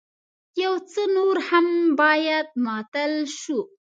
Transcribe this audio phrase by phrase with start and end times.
[0.63, 1.67] يو څه نور هم
[1.99, 3.59] بايد ماتل شو.